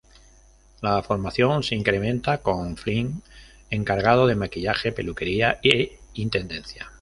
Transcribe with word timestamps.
La 0.81 1.03
formación 1.03 1.61
se 1.61 1.75
incrementa 1.75 2.39
con 2.39 2.75
Flint, 2.75 3.23
encargado 3.69 4.25
de 4.25 4.33
maquillaje, 4.33 4.91
peluquería 4.91 5.59
e 5.63 5.99
intendencia. 6.15 6.89